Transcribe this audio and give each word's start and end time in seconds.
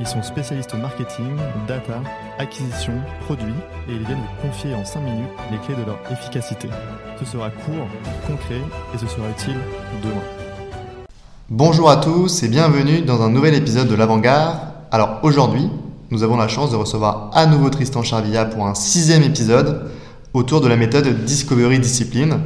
Ils 0.00 0.06
sont 0.06 0.22
spécialistes 0.22 0.74
marketing, 0.74 1.36
data, 1.68 2.00
acquisition, 2.38 2.92
produits 3.24 3.54
et 3.88 3.92
ils 3.92 4.04
viennent 4.04 4.18
vous 4.18 4.48
confier 4.48 4.74
en 4.74 4.84
5 4.84 5.00
minutes 5.00 5.28
les 5.50 5.58
clés 5.58 5.74
de 5.74 5.86
leur 5.86 5.98
efficacité. 6.10 6.68
Ce 7.18 7.24
sera 7.24 7.50
court, 7.50 7.86
concret 8.26 8.60
et 8.94 8.98
ce 8.98 9.06
sera 9.06 9.28
utile 9.28 9.58
demain. 10.02 11.06
Bonjour 11.50 11.90
à 11.90 11.96
tous 11.96 12.42
et 12.42 12.48
bienvenue 12.48 13.02
dans 13.02 13.22
un 13.22 13.30
nouvel 13.30 13.54
épisode 13.54 13.88
de 13.88 13.94
l'Avant-Garde. 13.94 14.58
Alors 14.90 15.20
aujourd'hui, 15.22 15.68
nous 16.10 16.22
avons 16.22 16.36
la 16.36 16.48
chance 16.48 16.70
de 16.70 16.76
recevoir 16.76 17.30
à 17.34 17.46
nouveau 17.46 17.70
Tristan 17.70 18.02
Charvilla 18.02 18.44
pour 18.44 18.66
un 18.66 18.74
sixième 18.74 19.22
épisode 19.22 19.90
autour 20.34 20.60
de 20.60 20.68
la 20.68 20.76
méthode 20.76 21.24
Discovery 21.24 21.78
Discipline, 21.78 22.40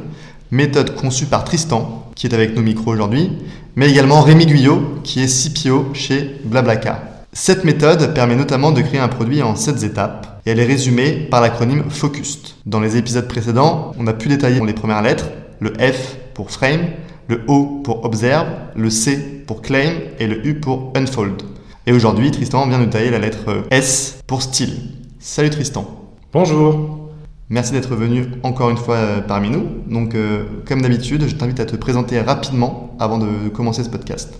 méthode 0.51 0.95
conçue 0.95 1.25
par 1.25 1.43
Tristan, 1.43 2.11
qui 2.15 2.27
est 2.27 2.33
avec 2.33 2.55
nos 2.55 2.61
micros 2.61 2.91
aujourd'hui, 2.91 3.31
mais 3.75 3.89
également 3.89 4.21
Rémi 4.21 4.45
Guyot, 4.45 4.99
qui 5.03 5.21
est 5.21 5.27
CPO 5.27 5.93
chez 5.93 6.41
Blablacar. 6.43 7.16
Cette 7.39 7.65
méthode 7.65 8.15
permet 8.15 8.35
notamment 8.35 8.71
de 8.71 8.81
créer 8.81 8.99
un 8.99 9.07
produit 9.07 9.43
en 9.43 9.55
7 9.55 9.83
étapes 9.83 10.41
et 10.47 10.49
elle 10.49 10.59
est 10.59 10.65
résumée 10.65 11.11
par 11.29 11.39
l'acronyme 11.39 11.83
FOCUST. 11.87 12.55
Dans 12.65 12.79
les 12.79 12.97
épisodes 12.97 13.27
précédents, 13.27 13.91
on 13.99 14.07
a 14.07 14.13
pu 14.13 14.27
détailler 14.27 14.59
les 14.65 14.73
premières 14.73 15.03
lettres, 15.03 15.27
le 15.59 15.71
F 15.73 16.17
pour 16.33 16.49
Frame, 16.49 16.87
le 17.27 17.43
O 17.47 17.79
pour 17.83 18.05
Observe, 18.05 18.47
le 18.75 18.89
C 18.89 19.43
pour 19.45 19.61
Claim 19.61 19.91
et 20.17 20.25
le 20.25 20.47
U 20.47 20.55
pour 20.55 20.91
Unfold. 20.95 21.43
Et 21.85 21.91
aujourd'hui, 21.93 22.31
Tristan 22.31 22.67
vient 22.67 22.79
nous 22.79 22.85
détailler 22.85 23.11
la 23.11 23.19
lettre 23.19 23.65
S 23.69 24.17
pour 24.25 24.41
Style. 24.41 24.73
Salut 25.19 25.51
Tristan. 25.51 25.85
Bonjour. 26.33 27.11
Merci 27.49 27.71
d'être 27.71 27.95
venu 27.95 28.25
encore 28.41 28.71
une 28.71 28.77
fois 28.77 28.95
euh, 28.95 29.21
parmi 29.21 29.51
nous. 29.51 29.67
Donc, 29.87 30.15
euh, 30.15 30.43
comme 30.67 30.81
d'habitude, 30.81 31.27
je 31.27 31.35
t'invite 31.35 31.59
à 31.59 31.65
te 31.65 31.75
présenter 31.75 32.19
rapidement 32.19 32.95
avant 32.99 33.19
de 33.19 33.47
commencer 33.49 33.83
ce 33.83 33.89
podcast. 33.89 34.33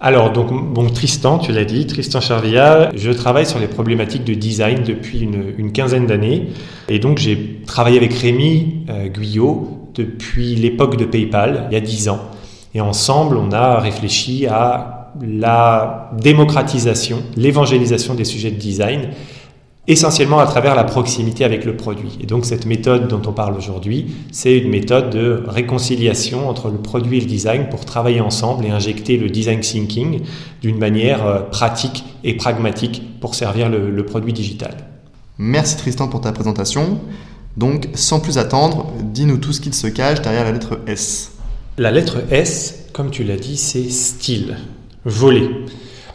Alors, 0.00 0.32
donc, 0.32 0.50
bon, 0.72 0.86
Tristan, 0.90 1.38
tu 1.38 1.52
l'as 1.52 1.64
dit, 1.64 1.86
Tristan 1.86 2.20
Charvilla, 2.20 2.90
je 2.94 3.10
travaille 3.10 3.46
sur 3.46 3.58
les 3.58 3.68
problématiques 3.68 4.24
de 4.24 4.34
design 4.34 4.82
depuis 4.82 5.20
une, 5.20 5.72
quinzaine 5.72 6.06
d'années. 6.06 6.48
Et 6.88 6.98
donc, 6.98 7.18
j'ai 7.18 7.60
travaillé 7.66 7.96
avec 7.96 8.12
Rémi 8.12 8.84
euh, 8.90 9.08
Guyot 9.08 9.90
depuis 9.94 10.56
l'époque 10.56 10.96
de 10.96 11.04
PayPal, 11.04 11.68
il 11.70 11.74
y 11.74 11.76
a 11.76 11.80
dix 11.80 12.08
ans. 12.08 12.20
Et 12.74 12.80
ensemble, 12.80 13.36
on 13.36 13.52
a 13.52 13.78
réfléchi 13.78 14.46
à 14.46 15.12
la 15.22 16.10
démocratisation, 16.20 17.22
l'évangélisation 17.36 18.14
des 18.14 18.24
sujets 18.24 18.50
de 18.50 18.58
design 18.58 19.10
essentiellement 19.86 20.38
à 20.38 20.46
travers 20.46 20.74
la 20.74 20.84
proximité 20.84 21.44
avec 21.44 21.64
le 21.64 21.76
produit. 21.76 22.18
Et 22.20 22.26
donc 22.26 22.46
cette 22.46 22.64
méthode 22.64 23.08
dont 23.08 23.20
on 23.26 23.32
parle 23.32 23.54
aujourd'hui, 23.54 24.14
c'est 24.32 24.56
une 24.56 24.70
méthode 24.70 25.10
de 25.10 25.42
réconciliation 25.46 26.48
entre 26.48 26.70
le 26.70 26.78
produit 26.78 27.18
et 27.18 27.20
le 27.20 27.26
design 27.26 27.68
pour 27.68 27.84
travailler 27.84 28.20
ensemble 28.20 28.64
et 28.64 28.70
injecter 28.70 29.18
le 29.18 29.28
design 29.28 29.60
thinking 29.60 30.22
d'une 30.62 30.78
manière 30.78 31.26
euh, 31.26 31.40
pratique 31.40 32.04
et 32.24 32.34
pragmatique 32.34 33.02
pour 33.20 33.34
servir 33.34 33.68
le, 33.68 34.04
produit 34.04 34.32
digital. 34.32 34.74
Merci 35.38 35.76
Tristan 35.76 36.08
pour 36.08 36.20
ta 36.20 36.32
présentation. 36.32 37.00
Donc 37.56 37.88
sans 37.94 38.20
plus 38.20 38.38
attendre, 38.38 38.92
dis-nous 39.02 39.36
tout 39.36 39.52
ce 39.52 39.60
qu'il 39.60 39.74
se 39.74 39.86
cache 39.86 40.20
derrière 40.22 40.44
la 40.44 40.52
lettre 40.52 40.80
S. 40.86 41.32
La 41.76 41.90
lettre 41.90 42.18
S, 42.30 42.86
comme 42.92 43.10
tu 43.10 43.24
l'as 43.24 43.36
dit, 43.36 43.56
c'est 43.56 43.90
style, 43.90 44.56
voler. 45.04 45.50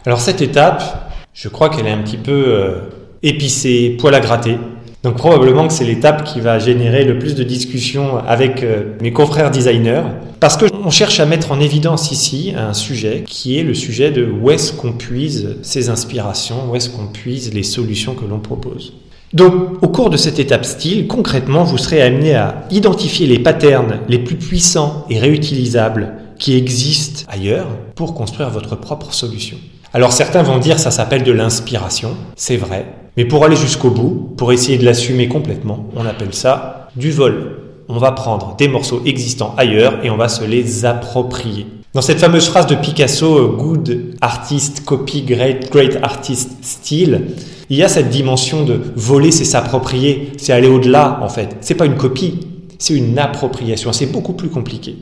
Alors 0.06 0.20
cette 0.20 0.40
étape, 0.40 1.12
je 1.34 1.48
crois 1.48 1.68
qu'elle 1.68 1.86
est 1.86 1.92
un 1.92 2.02
petit 2.02 2.16
peu... 2.16 2.32
Euh, 2.32 2.80
épicé, 3.22 3.96
poil 3.98 4.14
à 4.14 4.20
gratter. 4.20 4.56
Donc 5.02 5.16
probablement 5.16 5.66
que 5.66 5.72
c'est 5.72 5.84
l'étape 5.84 6.24
qui 6.24 6.40
va 6.40 6.58
générer 6.58 7.04
le 7.04 7.18
plus 7.18 7.34
de 7.34 7.42
discussions 7.42 8.18
avec 8.18 8.62
euh, 8.62 8.96
mes 9.00 9.12
confrères 9.12 9.50
designers, 9.50 10.02
parce 10.40 10.58
que 10.58 10.66
on 10.84 10.90
cherche 10.90 11.20
à 11.20 11.26
mettre 11.26 11.52
en 11.52 11.60
évidence 11.60 12.12
ici 12.12 12.52
un 12.56 12.74
sujet 12.74 13.24
qui 13.26 13.58
est 13.58 13.62
le 13.62 13.72
sujet 13.72 14.10
de 14.10 14.26
où 14.26 14.50
est-ce 14.50 14.74
qu'on 14.74 14.92
puise 14.92 15.56
ces 15.62 15.88
inspirations, 15.88 16.70
où 16.70 16.76
est-ce 16.76 16.90
qu'on 16.90 17.06
puise 17.06 17.54
les 17.54 17.62
solutions 17.62 18.14
que 18.14 18.26
l'on 18.26 18.40
propose. 18.40 18.92
Donc 19.32 19.82
au 19.82 19.88
cours 19.88 20.10
de 20.10 20.18
cette 20.18 20.38
étape 20.38 20.66
style, 20.66 21.06
concrètement, 21.06 21.64
vous 21.64 21.78
serez 21.78 22.02
amené 22.02 22.34
à 22.34 22.64
identifier 22.70 23.26
les 23.26 23.38
patterns 23.38 24.00
les 24.08 24.18
plus 24.18 24.36
puissants 24.36 25.06
et 25.08 25.18
réutilisables 25.18 26.14
qui 26.38 26.56
existent 26.56 27.22
ailleurs 27.28 27.68
pour 27.94 28.14
construire 28.14 28.50
votre 28.50 28.76
propre 28.76 29.14
solution. 29.14 29.56
Alors 29.92 30.12
certains 30.12 30.42
vont 30.42 30.58
dire 30.58 30.78
ça 30.78 30.90
s'appelle 30.90 31.22
de 31.22 31.32
l'inspiration, 31.32 32.16
c'est 32.36 32.56
vrai, 32.56 32.86
mais 33.16 33.24
pour 33.24 33.44
aller 33.44 33.56
jusqu'au 33.56 33.90
bout, 33.90 34.34
pour 34.36 34.52
essayer 34.52 34.78
de 34.78 34.84
l'assumer 34.84 35.28
complètement, 35.28 35.86
on 35.96 36.06
appelle 36.06 36.34
ça 36.34 36.88
du 36.96 37.10
vol. 37.10 37.56
On 37.88 37.98
va 37.98 38.12
prendre 38.12 38.54
des 38.56 38.68
morceaux 38.68 39.02
existants 39.04 39.54
ailleurs 39.56 39.98
et 40.04 40.10
on 40.10 40.16
va 40.16 40.28
se 40.28 40.44
les 40.44 40.84
approprier. 40.84 41.66
Dans 41.92 42.02
cette 42.02 42.20
fameuse 42.20 42.46
phrase 42.46 42.68
de 42.68 42.76
Picasso, 42.76 43.48
Good 43.48 44.16
artist 44.20 44.84
copy 44.84 45.22
great, 45.22 45.72
great 45.72 45.98
artist 46.02 46.50
steal, 46.62 47.22
il 47.68 47.76
y 47.76 47.82
a 47.82 47.88
cette 47.88 48.10
dimension 48.10 48.64
de 48.64 48.80
voler, 48.94 49.32
c'est 49.32 49.44
s'approprier, 49.44 50.30
c'est 50.36 50.52
aller 50.52 50.68
au-delà 50.68 51.18
en 51.22 51.28
fait. 51.28 51.56
C'est 51.60 51.74
pas 51.74 51.86
une 51.86 51.96
copie, 51.96 52.46
c'est 52.78 52.94
une 52.94 53.18
appropriation, 53.18 53.92
c'est 53.92 54.06
beaucoup 54.06 54.34
plus 54.34 54.50
compliqué. 54.50 54.96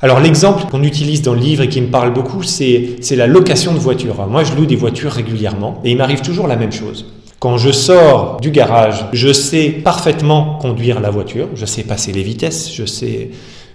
Alors 0.00 0.20
l'exemple 0.20 0.64
qu'on 0.70 0.84
utilise 0.84 1.22
dans 1.22 1.34
le 1.34 1.40
livre 1.40 1.64
et 1.64 1.68
qui 1.68 1.80
me 1.80 1.88
parle 1.88 2.12
beaucoup, 2.12 2.44
c'est 2.44 2.98
la 3.10 3.26
location 3.26 3.74
de 3.74 3.80
voitures. 3.80 4.24
Moi, 4.28 4.44
je 4.44 4.54
loue 4.54 4.66
des 4.66 4.76
voitures 4.76 5.10
régulièrement 5.10 5.80
et 5.84 5.90
il 5.90 5.96
m'arrive 5.96 6.20
toujours 6.20 6.46
la 6.46 6.54
même 6.54 6.70
chose. 6.70 7.12
Quand 7.40 7.56
je 7.56 7.70
sors 7.70 8.40
du 8.40 8.50
garage, 8.50 9.04
je 9.12 9.32
sais 9.32 9.68
parfaitement 9.70 10.58
conduire 10.60 10.98
la 10.98 11.10
voiture, 11.10 11.46
je 11.54 11.66
sais 11.66 11.84
passer 11.84 12.10
les 12.10 12.24
vitesses, 12.24 12.74
je 12.74 12.84
sais 12.84 13.30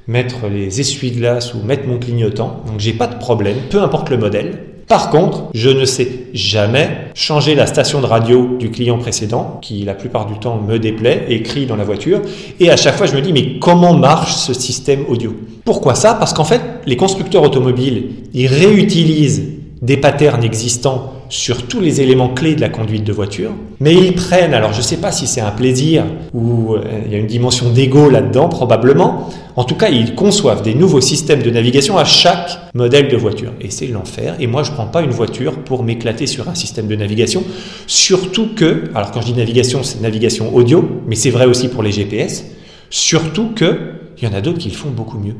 mettre 0.05 0.47
les 0.53 0.81
essuie-glaces 0.81 1.53
ou 1.53 1.65
mettre 1.65 1.87
mon 1.87 1.97
clignotant, 1.97 2.61
donc 2.67 2.79
j'ai 2.79 2.91
pas 2.91 3.07
de 3.07 3.17
problème, 3.17 3.55
peu 3.69 3.81
importe 3.81 4.09
le 4.09 4.17
modèle. 4.17 4.59
Par 4.89 5.09
contre, 5.09 5.45
je 5.53 5.69
ne 5.69 5.85
sais 5.85 6.09
jamais 6.33 6.89
changer 7.15 7.55
la 7.55 7.65
station 7.65 8.01
de 8.01 8.05
radio 8.05 8.57
du 8.59 8.69
client 8.69 8.97
précédent, 8.97 9.59
qui 9.61 9.85
la 9.85 9.93
plupart 9.93 10.25
du 10.25 10.37
temps 10.39 10.59
me 10.59 10.77
déplaît, 10.77 11.27
écrit 11.29 11.65
dans 11.65 11.77
la 11.77 11.85
voiture, 11.85 12.21
et 12.59 12.69
à 12.69 12.75
chaque 12.75 12.97
fois 12.97 13.05
je 13.05 13.15
me 13.15 13.21
dis 13.21 13.31
mais 13.31 13.59
comment 13.59 13.93
marche 13.93 14.33
ce 14.33 14.53
système 14.53 15.05
audio? 15.07 15.37
Pourquoi 15.63 15.95
ça? 15.95 16.15
Parce 16.15 16.33
qu'en 16.33 16.43
fait, 16.43 16.61
les 16.85 16.97
constructeurs 16.97 17.43
automobiles, 17.43 18.09
ils 18.33 18.47
réutilisent 18.47 19.53
des 19.83 19.97
patterns 19.97 20.43
existants 20.43 21.13
sur 21.27 21.67
tous 21.67 21.81
les 21.81 21.99
éléments 21.99 22.29
clés 22.29 22.55
de 22.55 22.61
la 22.61 22.69
conduite 22.69 23.03
de 23.03 23.11
voiture, 23.11 23.51
mais 23.81 23.93
ils 23.93 24.13
prennent, 24.13 24.53
alors 24.53 24.71
je 24.71 24.77
ne 24.77 24.83
sais 24.83 24.97
pas 24.97 25.11
si 25.11 25.27
c'est 25.27 25.41
un 25.41 25.51
plaisir 25.51 26.05
ou 26.33 26.75
euh, 26.75 26.81
il 27.05 27.11
y 27.11 27.15
a 27.15 27.17
une 27.17 27.27
dimension 27.27 27.69
d'ego 27.69 28.09
là-dedans 28.09 28.47
probablement, 28.47 29.29
en 29.57 29.65
tout 29.65 29.75
cas 29.75 29.89
ils 29.89 30.15
conçoivent 30.15 30.61
des 30.61 30.73
nouveaux 30.73 31.01
systèmes 31.01 31.43
de 31.43 31.49
navigation 31.49 31.97
à 31.97 32.05
chaque 32.05 32.51
modèle 32.73 33.09
de 33.09 33.17
voiture. 33.17 33.51
Et 33.59 33.71
c'est 33.71 33.87
l'enfer, 33.87 34.37
et 34.39 34.47
moi 34.47 34.63
je 34.63 34.71
ne 34.71 34.75
prends 34.75 34.87
pas 34.87 35.01
une 35.01 35.11
voiture 35.11 35.59
pour 35.63 35.83
m'éclater 35.83 36.27
sur 36.27 36.47
un 36.47 36.55
système 36.55 36.87
de 36.87 36.95
navigation, 36.95 37.43
surtout 37.85 38.49
que, 38.55 38.85
alors 38.95 39.11
quand 39.11 39.19
je 39.19 39.25
dis 39.25 39.33
navigation 39.33 39.83
c'est 39.83 39.99
navigation 39.99 40.55
audio, 40.55 40.87
mais 41.07 41.15
c'est 41.15 41.31
vrai 41.31 41.45
aussi 41.45 41.67
pour 41.67 41.83
les 41.83 41.91
GPS, 41.91 42.45
surtout 42.89 43.49
que 43.53 43.79
il 44.17 44.23
y 44.23 44.27
en 44.31 44.33
a 44.33 44.39
d'autres 44.39 44.59
qui 44.59 44.69
le 44.69 44.75
font 44.75 44.91
beaucoup 44.91 45.17
mieux. 45.17 45.35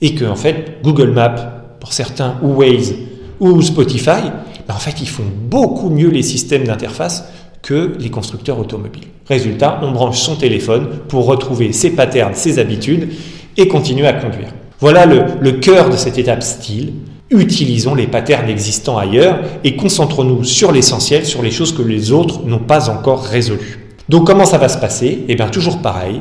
Et 0.00 0.14
que 0.14 0.24
en 0.24 0.36
fait 0.36 0.78
Google 0.84 1.10
Maps, 1.10 1.62
pour 1.80 1.92
certains, 1.92 2.36
ou 2.42 2.54
Waze, 2.58 2.94
ou 3.42 3.60
Spotify, 3.60 4.30
ben, 4.68 4.74
en 4.74 4.78
fait, 4.78 5.02
ils 5.02 5.08
font 5.08 5.24
beaucoup 5.50 5.90
mieux 5.90 6.08
les 6.08 6.22
systèmes 6.22 6.64
d'interface 6.64 7.24
que 7.60 7.96
les 7.98 8.08
constructeurs 8.08 8.58
automobiles. 8.58 9.08
Résultat, 9.28 9.80
on 9.82 9.90
branche 9.90 10.20
son 10.20 10.36
téléphone 10.36 10.88
pour 11.08 11.26
retrouver 11.26 11.72
ses 11.72 11.90
patterns, 11.90 12.34
ses 12.34 12.60
habitudes 12.60 13.08
et 13.56 13.66
continuer 13.66 14.06
à 14.06 14.12
conduire. 14.12 14.54
Voilà 14.78 15.06
le, 15.06 15.52
cœur 15.52 15.90
de 15.90 15.96
cette 15.96 16.18
étape 16.18 16.42
style. 16.42 16.92
Utilisons 17.30 17.94
les 17.94 18.06
patterns 18.06 18.48
existants 18.48 18.98
ailleurs 18.98 19.40
et 19.64 19.74
concentrons-nous 19.74 20.44
sur 20.44 20.70
l'essentiel, 20.70 21.26
sur 21.26 21.42
les 21.42 21.50
choses 21.50 21.72
que 21.72 21.82
les 21.82 22.12
autres 22.12 22.44
n'ont 22.44 22.58
pas 22.58 22.90
encore 22.90 23.24
résolues. 23.24 23.96
Donc 24.08 24.26
comment 24.26 24.44
ça 24.44 24.58
va 24.58 24.68
se 24.68 24.78
passer? 24.78 25.24
Eh 25.28 25.34
bien 25.34 25.48
toujours 25.48 25.80
pareil, 25.80 26.20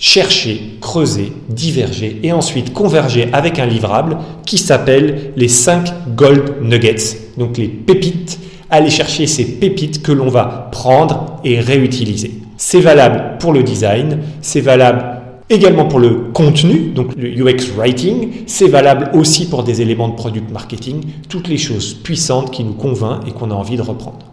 chercher, 0.00 0.78
creuser, 0.80 1.32
diverger 1.50 2.18
et 2.22 2.32
ensuite 2.32 2.72
converger 2.72 3.28
avec 3.32 3.58
un 3.58 3.66
livrable 3.66 4.16
qui 4.46 4.56
s'appelle 4.58 5.32
les 5.36 5.48
5 5.48 6.16
Gold 6.16 6.62
Nuggets, 6.62 7.18
donc 7.36 7.56
les 7.58 7.68
pépites. 7.68 8.40
Aller 8.70 8.90
chercher 8.90 9.26
ces 9.26 9.44
pépites 9.44 10.00
que 10.00 10.12
l'on 10.12 10.28
va 10.28 10.68
prendre 10.72 11.40
et 11.44 11.60
réutiliser. 11.60 12.40
C'est 12.56 12.80
valable 12.80 13.38
pour 13.38 13.52
le 13.52 13.62
design, 13.62 14.20
c'est 14.40 14.60
valable 14.60 15.20
également 15.50 15.86
pour 15.86 15.98
le 15.98 16.30
contenu, 16.32 16.92
donc 16.92 17.16
le 17.16 17.28
UX 17.28 17.72
writing, 17.76 18.44
c'est 18.46 18.68
valable 18.68 19.10
aussi 19.12 19.48
pour 19.48 19.64
des 19.64 19.82
éléments 19.82 20.08
de 20.08 20.14
product 20.14 20.50
marketing, 20.50 21.04
toutes 21.28 21.48
les 21.48 21.58
choses 21.58 21.94
puissantes 21.94 22.52
qui 22.52 22.62
nous 22.62 22.74
convainquent 22.74 23.26
et 23.26 23.32
qu'on 23.32 23.50
a 23.50 23.54
envie 23.54 23.76
de 23.76 23.82
reprendre. 23.82 24.30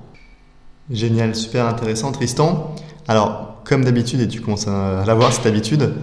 Génial, 0.92 1.36
super 1.36 1.66
intéressant 1.66 2.12
Tristan. 2.12 2.76
Alors, 3.08 3.47
comme 3.68 3.84
d'habitude, 3.84 4.22
et 4.22 4.28
tu 4.28 4.42
commences 4.42 4.68
à 4.68 5.04
l'avoir 5.06 5.34
cette 5.34 5.46
habitude, 5.46 5.94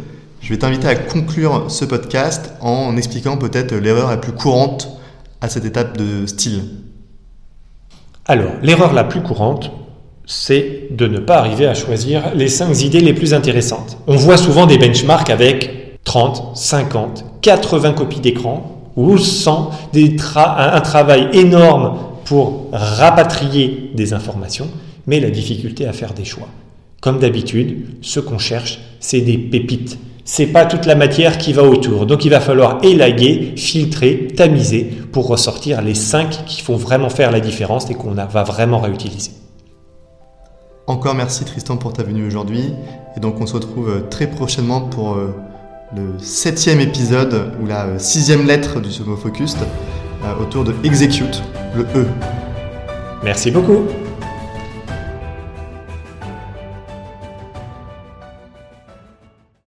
Je 0.40 0.50
vais 0.50 0.58
t'inviter 0.58 0.86
à 0.86 0.94
conclure 0.94 1.70
ce 1.70 1.86
podcast 1.86 2.52
en 2.60 2.98
expliquant 2.98 3.38
peut-être 3.38 3.74
l'erreur 3.74 4.10
la 4.10 4.18
plus 4.18 4.32
courante 4.32 5.00
à 5.40 5.48
cette 5.48 5.64
étape 5.64 5.96
de 5.96 6.26
style. 6.26 6.64
Alors, 8.26 8.52
l'erreur 8.62 8.92
la 8.92 9.04
plus 9.04 9.22
courante, 9.22 9.70
c'est 10.26 10.88
de 10.90 11.06
ne 11.06 11.18
pas 11.18 11.38
arriver 11.38 11.66
à 11.66 11.72
choisir 11.72 12.34
les 12.34 12.48
5 12.48 12.82
idées 12.82 13.00
les 13.00 13.14
plus 13.14 13.32
intéressantes. 13.32 13.96
On 14.06 14.16
voit 14.16 14.36
souvent 14.36 14.66
des 14.66 14.76
benchmarks 14.76 15.30
avec 15.30 15.98
30, 16.04 16.54
50, 16.54 17.24
80 17.40 17.94
copies 17.94 18.20
d'écran 18.20 18.90
ou 18.96 19.16
100, 19.16 19.70
des 19.94 20.14
un 20.36 20.80
travail 20.82 21.30
énorme 21.32 21.96
pour 22.26 22.68
rapatrier 22.70 23.92
des 23.94 24.12
informations, 24.12 24.68
mais 25.06 25.20
la 25.20 25.30
difficulté 25.30 25.86
à 25.86 25.94
faire 25.94 26.12
des 26.12 26.26
choix. 26.26 26.48
Comme 27.04 27.18
d'habitude, 27.18 27.98
ce 28.00 28.18
qu'on 28.18 28.38
cherche, 28.38 28.80
c'est 28.98 29.20
des 29.20 29.36
pépites. 29.36 29.98
C'est 30.24 30.46
pas 30.46 30.64
toute 30.64 30.86
la 30.86 30.94
matière 30.94 31.36
qui 31.36 31.52
va 31.52 31.62
autour. 31.62 32.06
Donc 32.06 32.24
il 32.24 32.30
va 32.30 32.40
falloir 32.40 32.78
élaguer, 32.82 33.52
filtrer, 33.58 34.28
tamiser 34.34 34.84
pour 35.12 35.26
ressortir 35.26 35.82
les 35.82 35.92
5 35.92 36.46
qui 36.46 36.62
font 36.62 36.76
vraiment 36.76 37.10
faire 37.10 37.30
la 37.30 37.40
différence 37.40 37.90
et 37.90 37.94
qu'on 37.94 38.12
va 38.12 38.42
vraiment 38.42 38.80
réutiliser. 38.80 39.32
Encore 40.86 41.14
merci 41.14 41.44
Tristan 41.44 41.76
pour 41.76 41.92
ta 41.92 42.02
venue 42.02 42.26
aujourd'hui. 42.26 42.72
Et 43.18 43.20
donc 43.20 43.38
on 43.38 43.46
se 43.46 43.52
retrouve 43.52 43.90
euh, 43.90 44.00
très 44.08 44.26
prochainement 44.26 44.80
pour 44.80 45.16
euh, 45.16 45.34
le 45.94 46.18
septième 46.18 46.80
épisode 46.80 47.52
ou 47.62 47.66
la 47.66 47.84
euh, 47.84 47.98
sixième 47.98 48.46
lettre 48.46 48.80
du 48.80 48.90
Sumo 48.90 49.16
Focus 49.16 49.56
autour 50.40 50.64
de 50.64 50.72
Execute, 50.84 51.42
le 51.76 51.82
E. 51.82 52.06
Merci 53.22 53.50
beaucoup. 53.50 53.84